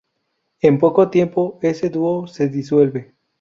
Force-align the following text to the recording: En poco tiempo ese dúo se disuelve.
En 0.61 0.79
poco 0.79 1.11
tiempo 1.11 1.59
ese 1.61 1.91
dúo 1.91 2.25
se 2.25 2.47
disuelve. 2.49 3.13